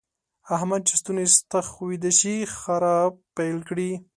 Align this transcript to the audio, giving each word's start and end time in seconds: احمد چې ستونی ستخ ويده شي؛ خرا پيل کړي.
احمد 0.55 0.81
چې 0.87 0.93
ستونی 1.01 1.25
ستخ 1.37 1.65
ويده 1.87 2.11
شي؛ 2.19 2.35
خرا 2.59 2.97
پيل 3.35 3.57
کړي. 3.69 3.91